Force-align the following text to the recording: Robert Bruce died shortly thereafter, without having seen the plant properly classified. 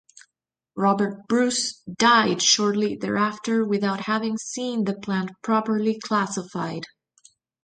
Robert 0.75 1.27
Bruce 1.27 1.79
died 1.83 2.41
shortly 2.41 2.95
thereafter, 2.95 3.63
without 3.63 4.07
having 4.07 4.35
seen 4.35 4.85
the 4.85 4.95
plant 4.97 5.29
properly 5.43 5.99
classified. 5.99 6.85